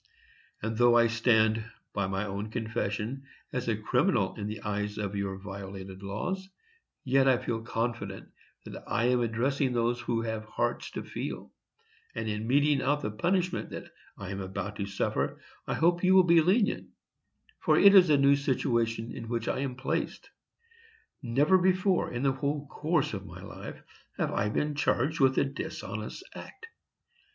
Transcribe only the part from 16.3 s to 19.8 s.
lenient, for it is a new situation in which I am